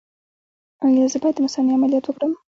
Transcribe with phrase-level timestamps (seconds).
[0.85, 2.31] ایا زه باید د مثانې عملیات وکړم؟